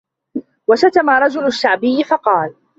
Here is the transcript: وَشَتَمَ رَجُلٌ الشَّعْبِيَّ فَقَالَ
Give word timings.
وَشَتَمَ 0.67 1.09
رَجُلٌ 1.09 1.45
الشَّعْبِيَّ 1.45 2.03
فَقَالَ 2.03 2.55